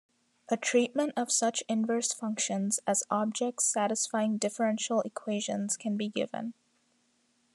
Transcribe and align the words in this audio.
A 0.49 0.57
treatment 0.57 1.13
of 1.15 1.31
such 1.31 1.61
inverse 1.69 2.11
functions 2.11 2.79
as 2.87 3.03
objects 3.11 3.65
satisfying 3.65 4.37
differential 4.39 5.01
equations 5.01 5.77
can 5.77 5.95
be 5.95 6.09
given. 6.09 6.55